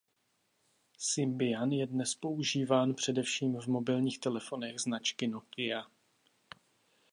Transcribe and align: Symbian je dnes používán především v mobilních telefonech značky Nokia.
Symbian 0.97 1.71
je 1.71 1.87
dnes 1.87 2.15
používán 2.15 2.93
především 2.93 3.59
v 3.61 3.67
mobilních 3.67 4.19
telefonech 4.19 4.79
značky 4.79 5.27
Nokia. 5.27 5.85